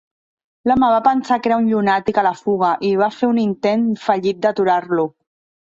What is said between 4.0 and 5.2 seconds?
fallit d'aturar-lo.